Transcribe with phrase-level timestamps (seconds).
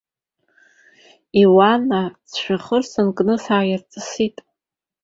[1.41, 4.37] Иауана сыжәҩахыр санкны сааирҵысит.